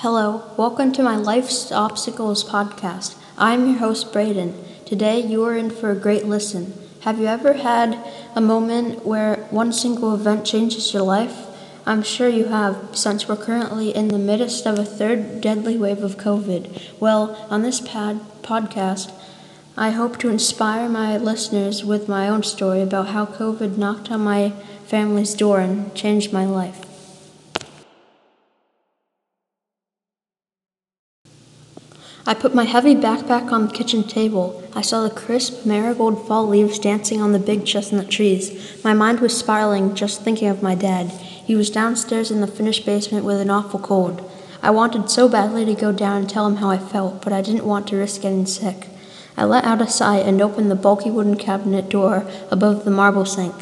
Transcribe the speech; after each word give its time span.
Hello, 0.00 0.42
welcome 0.58 0.92
to 0.92 1.02
my 1.02 1.16
Life's 1.16 1.72
Obstacles 1.72 2.44
podcast. 2.44 3.16
I'm 3.38 3.66
your 3.66 3.78
host, 3.78 4.12
Braden. 4.12 4.54
Today, 4.84 5.20
you 5.20 5.42
are 5.44 5.56
in 5.56 5.70
for 5.70 5.90
a 5.90 5.96
great 5.96 6.26
listen. 6.26 6.74
Have 7.00 7.18
you 7.18 7.26
ever 7.26 7.54
had 7.54 7.98
a 8.34 8.42
moment 8.42 9.06
where 9.06 9.36
one 9.50 9.72
single 9.72 10.14
event 10.14 10.44
changes 10.44 10.92
your 10.92 11.02
life? 11.02 11.46
I'm 11.86 12.02
sure 12.02 12.28
you 12.28 12.44
have, 12.48 12.94
since 12.94 13.26
we're 13.26 13.36
currently 13.36 13.88
in 13.96 14.08
the 14.08 14.18
midst 14.18 14.66
of 14.66 14.78
a 14.78 14.84
third 14.84 15.40
deadly 15.40 15.78
wave 15.78 16.02
of 16.04 16.18
COVID. 16.18 17.00
Well, 17.00 17.46
on 17.48 17.62
this 17.62 17.80
pad- 17.80 18.20
podcast, 18.42 19.10
I 19.78 19.90
hope 19.92 20.18
to 20.18 20.28
inspire 20.28 20.90
my 20.90 21.16
listeners 21.16 21.86
with 21.86 22.06
my 22.06 22.28
own 22.28 22.42
story 22.42 22.82
about 22.82 23.08
how 23.08 23.24
COVID 23.24 23.78
knocked 23.78 24.10
on 24.10 24.20
my 24.20 24.50
family's 24.84 25.34
door 25.34 25.60
and 25.60 25.94
changed 25.94 26.34
my 26.34 26.44
life. 26.44 26.85
I 32.28 32.34
put 32.34 32.56
my 32.56 32.64
heavy 32.64 32.96
backpack 32.96 33.52
on 33.52 33.68
the 33.68 33.72
kitchen 33.72 34.02
table. 34.02 34.60
I 34.74 34.80
saw 34.80 35.04
the 35.04 35.14
crisp 35.14 35.64
marigold 35.64 36.26
fall 36.26 36.48
leaves 36.48 36.80
dancing 36.80 37.22
on 37.22 37.30
the 37.30 37.38
big 37.38 37.64
chestnut 37.64 38.10
trees. 38.10 38.82
My 38.82 38.94
mind 38.94 39.20
was 39.20 39.38
spiraling 39.38 39.94
just 39.94 40.22
thinking 40.22 40.48
of 40.48 40.60
my 40.60 40.74
dad. 40.74 41.10
He 41.10 41.54
was 41.54 41.70
downstairs 41.70 42.32
in 42.32 42.40
the 42.40 42.48
finished 42.48 42.84
basement 42.84 43.24
with 43.24 43.40
an 43.40 43.48
awful 43.48 43.78
cold. 43.78 44.28
I 44.60 44.70
wanted 44.70 45.08
so 45.08 45.28
badly 45.28 45.64
to 45.66 45.74
go 45.80 45.92
down 45.92 46.16
and 46.16 46.28
tell 46.28 46.48
him 46.48 46.56
how 46.56 46.68
I 46.68 46.78
felt, 46.78 47.22
but 47.22 47.32
I 47.32 47.42
didn't 47.42 47.64
want 47.64 47.86
to 47.88 47.96
risk 47.96 48.22
getting 48.22 48.44
sick. 48.44 48.88
I 49.36 49.44
let 49.44 49.64
out 49.64 49.80
a 49.80 49.86
sigh 49.86 50.18
and 50.18 50.42
opened 50.42 50.68
the 50.68 50.74
bulky 50.74 51.12
wooden 51.12 51.36
cabinet 51.36 51.88
door 51.88 52.28
above 52.50 52.84
the 52.84 52.90
marble 52.90 53.24
sink. 53.24 53.54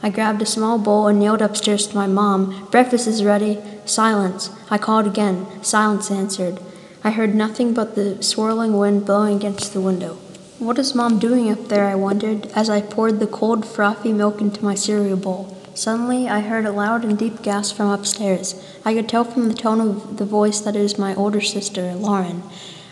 I 0.00 0.10
grabbed 0.10 0.42
a 0.42 0.46
small 0.46 0.78
bowl 0.78 1.08
and 1.08 1.20
yelled 1.20 1.42
upstairs 1.42 1.88
to 1.88 1.96
my 1.96 2.06
mom, 2.06 2.68
Breakfast 2.70 3.08
is 3.08 3.24
ready. 3.24 3.58
Silence. 3.84 4.50
I 4.70 4.78
called 4.78 5.08
again. 5.08 5.48
Silence 5.64 6.08
answered. 6.08 6.60
I 7.04 7.10
heard 7.10 7.34
nothing 7.34 7.74
but 7.74 7.96
the 7.96 8.22
swirling 8.22 8.78
wind 8.78 9.06
blowing 9.06 9.36
against 9.36 9.72
the 9.72 9.80
window. 9.80 10.18
What 10.60 10.78
is 10.78 10.94
Mom 10.94 11.18
doing 11.18 11.50
up 11.50 11.66
there? 11.66 11.86
I 11.88 11.96
wondered 11.96 12.46
as 12.54 12.70
I 12.70 12.80
poured 12.80 13.18
the 13.18 13.26
cold, 13.26 13.66
frothy 13.66 14.12
milk 14.12 14.40
into 14.40 14.64
my 14.64 14.76
cereal 14.76 15.16
bowl. 15.16 15.56
Suddenly, 15.74 16.28
I 16.28 16.38
heard 16.38 16.64
a 16.64 16.70
loud 16.70 17.04
and 17.04 17.18
deep 17.18 17.42
gasp 17.42 17.74
from 17.74 17.90
upstairs. 17.90 18.54
I 18.84 18.94
could 18.94 19.08
tell 19.08 19.24
from 19.24 19.48
the 19.48 19.54
tone 19.54 19.80
of 19.80 20.18
the 20.18 20.24
voice 20.24 20.60
that 20.60 20.76
it 20.76 20.80
was 20.82 20.96
my 20.96 21.12
older 21.16 21.40
sister, 21.40 21.92
Lauren. 21.94 22.44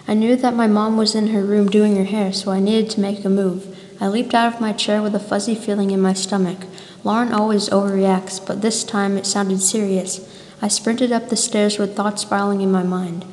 I 0.09 0.15
knew 0.15 0.35
that 0.35 0.55
my 0.55 0.67
mom 0.67 0.97
was 0.97 1.15
in 1.15 1.29
her 1.29 1.45
room 1.45 1.69
doing 1.69 1.95
her 1.95 2.05
hair, 2.05 2.33
so 2.33 2.51
I 2.51 2.59
needed 2.59 2.91
to 2.91 3.01
make 3.01 3.25
a 3.25 3.29
move. 3.29 3.77
I 4.01 4.09
leaped 4.09 4.35
out 4.35 4.53
of 4.53 4.61
my 4.61 4.73
chair 4.73 5.03
with 5.03 5.15
a 5.15 5.21
fuzzy 5.21 5.55
feeling 5.55 5.93
in 5.93 6.01
my 6.01 6.15
stomach. 6.15 6.67
Lauren 7.05 7.33
always 7.33 7.69
overreacts, 7.69 8.45
but 8.45 8.61
this 8.61 8.83
time 8.83 9.17
it 9.17 9.27
sounded 9.27 9.61
serious. 9.61 10.27
I 10.61 10.67
sprinted 10.67 11.13
up 11.13 11.29
the 11.29 11.37
stairs 11.37 11.79
with 11.79 11.95
thoughts 11.95 12.23
spiraling 12.23 12.61
in 12.61 12.73
my 12.73 12.83
mind. 12.83 13.25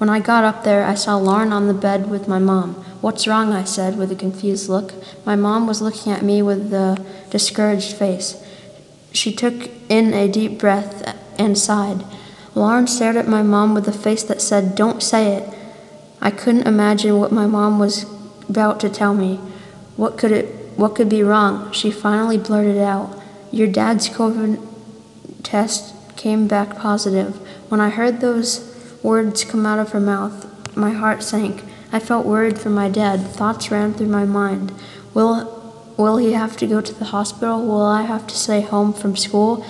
When 0.00 0.08
I 0.08 0.18
got 0.18 0.44
up 0.44 0.64
there, 0.64 0.82
I 0.82 0.94
saw 0.94 1.16
Lauren 1.16 1.52
on 1.52 1.66
the 1.66 1.74
bed 1.74 2.08
with 2.08 2.26
my 2.26 2.38
mom. 2.38 2.72
What's 3.02 3.26
wrong? 3.26 3.52
I 3.52 3.64
said 3.64 3.98
with 3.98 4.10
a 4.10 4.14
confused 4.14 4.66
look. 4.66 4.94
My 5.26 5.36
mom 5.36 5.66
was 5.66 5.82
looking 5.82 6.10
at 6.10 6.22
me 6.22 6.40
with 6.40 6.72
a 6.72 7.04
discouraged 7.28 7.94
face. 7.94 8.42
She 9.12 9.30
took 9.30 9.68
in 9.90 10.14
a 10.14 10.26
deep 10.26 10.58
breath 10.58 11.04
and 11.38 11.58
sighed. 11.58 12.02
Lauren 12.54 12.86
stared 12.86 13.16
at 13.16 13.28
my 13.28 13.42
mom 13.42 13.74
with 13.74 13.86
a 13.88 13.92
face 13.92 14.22
that 14.22 14.40
said, 14.40 14.74
Don't 14.74 15.02
say 15.02 15.34
it. 15.34 15.54
I 16.18 16.30
couldn't 16.30 16.66
imagine 16.66 17.18
what 17.18 17.30
my 17.30 17.46
mom 17.46 17.78
was 17.78 18.06
about 18.48 18.80
to 18.80 18.88
tell 18.88 19.12
me. 19.12 19.36
What 19.96 20.16
could 20.16 20.32
it 20.32 20.46
what 20.76 20.94
could 20.94 21.10
be 21.10 21.22
wrong? 21.22 21.70
She 21.72 21.90
finally 21.90 22.38
blurted 22.38 22.78
out, 22.78 23.20
Your 23.52 23.68
dad's 23.68 24.08
COVID 24.08 24.66
test 25.42 25.94
came 26.16 26.48
back 26.48 26.78
positive. 26.78 27.36
When 27.68 27.82
I 27.82 27.90
heard 27.90 28.22
those 28.22 28.69
words 29.02 29.44
come 29.44 29.66
out 29.66 29.78
of 29.78 29.90
her 29.92 30.00
mouth, 30.00 30.76
my 30.76 30.90
heart 30.90 31.22
sank. 31.22 31.64
I 31.92 31.98
felt 31.98 32.26
worried 32.26 32.58
for 32.58 32.70
my 32.70 32.88
dad. 32.88 33.20
Thoughts 33.20 33.70
ran 33.70 33.94
through 33.94 34.08
my 34.08 34.24
mind. 34.24 34.72
Will 35.14 35.58
will 35.96 36.16
he 36.16 36.32
have 36.32 36.56
to 36.56 36.66
go 36.66 36.80
to 36.80 36.94
the 36.94 37.06
hospital? 37.06 37.66
Will 37.66 37.82
I 37.82 38.02
have 38.02 38.26
to 38.28 38.36
stay 38.36 38.60
home 38.60 38.92
from 38.92 39.16
school? 39.16 39.64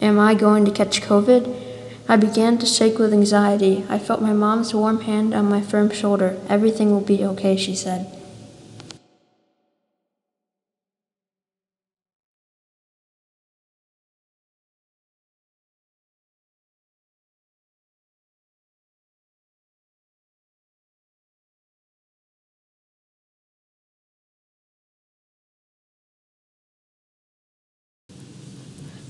Am 0.00 0.18
I 0.18 0.34
going 0.34 0.64
to 0.64 0.70
catch 0.70 1.02
COVID? 1.02 1.68
I 2.08 2.16
began 2.16 2.58
to 2.58 2.66
shake 2.66 2.98
with 2.98 3.12
anxiety. 3.12 3.84
I 3.88 3.98
felt 3.98 4.22
my 4.22 4.32
mom's 4.32 4.74
warm 4.74 5.02
hand 5.02 5.34
on 5.34 5.48
my 5.48 5.60
firm 5.60 5.90
shoulder. 5.90 6.40
Everything 6.48 6.90
will 6.90 7.02
be 7.02 7.24
okay, 7.24 7.56
she 7.56 7.74
said. 7.74 8.19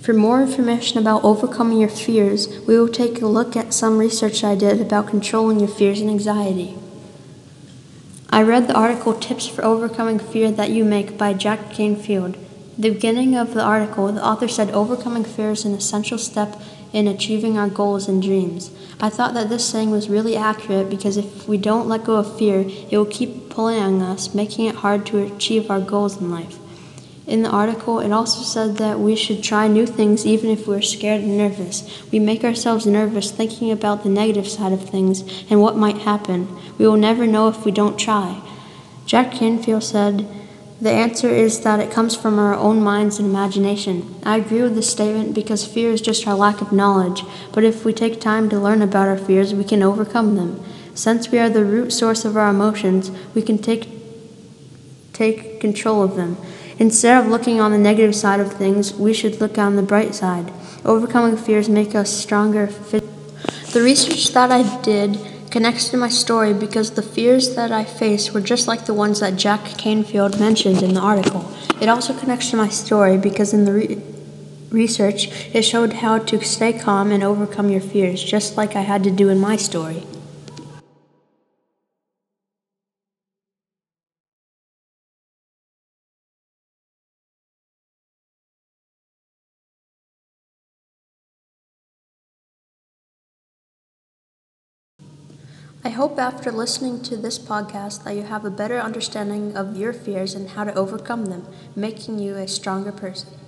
For 0.03 0.15
more 0.15 0.41
information 0.41 0.97
about 0.97 1.25
overcoming 1.25 1.79
your 1.79 1.91
fears, 1.91 2.49
we 2.67 2.79
will 2.79 2.89
take 2.89 3.21
a 3.21 3.27
look 3.27 3.55
at 3.55 3.75
some 3.75 3.99
research 3.99 4.43
I 4.43 4.55
did 4.55 4.81
about 4.81 5.09
controlling 5.09 5.61
your 5.61 5.69
fears 5.69 6.01
and 6.01 6.09
anxiety. 6.09 6.75
I 8.31 8.41
read 8.43 8.67
the 8.67 8.75
article 8.75 9.13
Tips 9.13 9.47
for 9.47 9.63
Overcoming 9.63 10.19
Fear 10.19 10.53
That 10.53 10.71
You 10.71 10.87
Make 10.87 11.19
by 11.19 11.35
Jack 11.35 11.75
Canfield. 11.75 12.37
At 12.37 12.41
the 12.79 12.91
beginning 12.91 13.37
of 13.37 13.53
the 13.53 13.63
article, 13.63 14.11
the 14.11 14.25
author 14.25 14.49
said 14.49 14.71
overcoming 14.71 15.25
fear 15.25 15.51
is 15.51 15.67
an 15.67 15.75
essential 15.75 16.17
step 16.17 16.59
in 16.95 17.07
achieving 17.07 17.59
our 17.59 17.69
goals 17.69 18.09
and 18.09 18.23
dreams. 18.23 18.71
I 19.03 19.11
thought 19.11 19.35
that 19.35 19.51
this 19.51 19.67
saying 19.67 19.91
was 19.91 20.09
really 20.09 20.35
accurate 20.35 20.89
because 20.89 21.19
if 21.19 21.47
we 21.47 21.59
don't 21.59 21.89
let 21.89 22.05
go 22.05 22.17
of 22.17 22.39
fear, 22.39 22.61
it 22.61 22.97
will 22.97 23.05
keep 23.05 23.51
pulling 23.51 23.79
on 23.79 24.01
us, 24.01 24.35
making 24.35 24.65
it 24.65 24.77
hard 24.77 25.05
to 25.07 25.19
achieve 25.19 25.71
our 25.71 25.81
goals 25.81 26.19
in 26.23 26.31
life. 26.31 26.59
In 27.31 27.45
the 27.45 27.51
article, 27.51 28.01
it 28.01 28.11
also 28.11 28.43
said 28.43 28.79
that 28.79 28.99
we 28.99 29.15
should 29.15 29.41
try 29.41 29.69
new 29.69 29.87
things 29.87 30.27
even 30.27 30.51
if 30.51 30.67
we're 30.67 30.83
scared 30.83 31.21
and 31.21 31.39
nervous. 31.39 32.03
We 32.11 32.19
make 32.19 32.43
ourselves 32.43 32.87
nervous 32.87 33.31
thinking 33.31 33.71
about 33.71 34.03
the 34.03 34.09
negative 34.09 34.49
side 34.49 34.73
of 34.73 34.91
things 34.91 35.23
and 35.49 35.61
what 35.61 35.77
might 35.77 35.99
happen. 35.99 36.49
We 36.77 36.89
will 36.89 36.97
never 36.97 37.29
know 37.29 37.47
if 37.47 37.65
we 37.65 37.71
don't 37.71 37.97
try. 37.97 38.43
Jack 39.07 39.31
Canfield 39.31 39.85
said, 39.85 40.27
The 40.81 40.91
answer 40.91 41.29
is 41.29 41.61
that 41.61 41.79
it 41.79 41.93
comes 41.93 42.17
from 42.17 42.37
our 42.37 42.55
own 42.55 42.83
minds 42.83 43.21
and 43.21 43.29
imagination. 43.29 44.13
I 44.25 44.39
agree 44.39 44.63
with 44.63 44.75
this 44.75 44.91
statement 44.91 45.33
because 45.33 45.65
fear 45.65 45.93
is 45.93 46.01
just 46.01 46.27
our 46.27 46.35
lack 46.35 46.61
of 46.61 46.73
knowledge, 46.73 47.23
but 47.53 47.63
if 47.63 47.85
we 47.85 47.93
take 47.93 48.21
time 48.21 48.49
to 48.49 48.59
learn 48.59 48.83
about 48.83 49.07
our 49.07 49.17
fears, 49.17 49.55
we 49.55 49.63
can 49.63 49.85
overcome 49.85 50.35
them. 50.35 50.61
Since 50.97 51.31
we 51.31 51.39
are 51.39 51.49
the 51.49 51.65
root 51.65 51.93
source 51.93 52.25
of 52.25 52.37
our 52.37 52.51
emotions, 52.51 53.13
we 53.37 53.43
can 53.43 53.59
take, 53.59 53.89
take 55.13 55.61
control 55.61 56.03
of 56.03 56.17
them. 56.17 56.37
Instead 56.81 57.23
of 57.23 57.31
looking 57.31 57.61
on 57.61 57.73
the 57.73 57.79
negative 57.79 58.17
side 58.17 58.41
of 58.41 58.55
things, 58.55 58.95
we 58.95 59.13
should 59.13 59.39
look 59.39 59.59
on 59.59 59.77
the 59.77 59.83
bright 59.83 60.15
side. 60.15 60.51
Overcoming 60.83 61.37
fears 61.37 61.69
make 61.69 61.95
us 61.95 62.11
stronger. 62.11 62.67
The 62.67 63.83
research 63.83 64.33
that 64.33 64.51
I 64.51 64.81
did 64.81 65.19
connects 65.51 65.91
to 65.91 65.99
my 65.99 66.09
story 66.09 66.55
because 66.55 66.93
the 66.93 67.03
fears 67.03 67.55
that 67.55 67.71
I 67.71 67.85
faced 67.85 68.33
were 68.33 68.41
just 68.41 68.67
like 68.67 68.87
the 68.87 68.95
ones 68.95 69.21
that 69.21 69.37
Jack 69.37 69.63
Canfield 69.77 70.41
mentioned 70.41 70.83
in 70.83 70.95
the 70.95 71.01
article. 71.01 71.53
It 71.83 71.91
also 71.91 72.19
connects 72.19 72.49
to 72.51 72.57
my 72.57 72.69
story 72.69 73.19
because 73.19 73.53
in 73.53 73.67
the 73.67 73.75
re- 73.75 74.03
research 74.71 75.27
it 75.55 75.63
showed 75.63 75.93
how 75.93 76.17
to 76.17 76.43
stay 76.43 76.73
calm 76.73 77.13
and 77.13 77.23
overcome 77.23 77.69
your 77.69 77.83
fears, 77.83 78.25
just 78.25 78.57
like 78.57 78.75
I 78.75 78.81
had 78.81 79.05
to 79.05 79.11
do 79.11 79.29
in 79.29 79.39
my 79.39 79.57
story. 79.57 80.07
I 95.83 95.89
hope 95.89 96.19
after 96.19 96.53
listening 96.53 97.01
to 97.05 97.17
this 97.17 97.39
podcast 97.39 98.05
that 98.05 98.15
you 98.15 98.25
have 98.25 98.45
a 98.45 98.51
better 98.51 98.79
understanding 98.79 99.57
of 99.57 99.79
your 99.79 99.95
fears 99.95 100.35
and 100.35 100.51
how 100.51 100.65
to 100.65 100.75
overcome 100.75 101.27
them, 101.27 101.47
making 101.75 102.19
you 102.19 102.37
a 102.37 102.47
stronger 102.47 102.93
person. 102.93 103.40